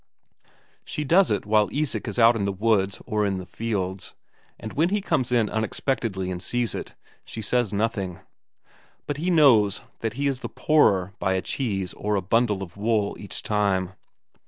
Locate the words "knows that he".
9.29-10.25